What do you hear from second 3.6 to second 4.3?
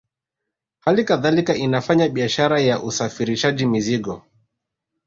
mizigo